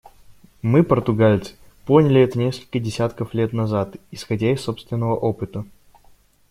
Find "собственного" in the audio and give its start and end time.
4.61-5.15